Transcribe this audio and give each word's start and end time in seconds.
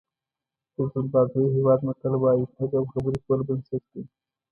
د 0.75 0.77
زیمبابوې 0.91 1.49
هېواد 1.55 1.79
متل 1.87 2.13
وایي 2.17 2.45
تګ 2.55 2.69
او 2.79 2.85
خبرې 2.91 3.19
کول 3.25 3.39
بنسټ 3.47 3.83
دی. 3.91 4.03